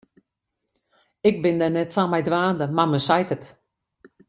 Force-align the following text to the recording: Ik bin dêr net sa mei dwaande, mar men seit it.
Ik 1.29 1.35
bin 1.43 1.55
dêr 1.61 1.71
net 1.75 1.89
sa 1.93 2.03
mei 2.11 2.23
dwaande, 2.27 2.65
mar 2.75 2.89
men 2.89 3.05
seit 3.07 3.29
it. 3.35 3.43